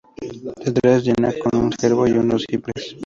[0.65, 2.97] Detrás Diana con un ciervo y unos cipreses.